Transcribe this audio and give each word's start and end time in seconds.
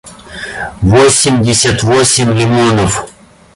восемьдесят 0.81 1.83
восемь 1.83 2.33
лимонов 2.33 3.05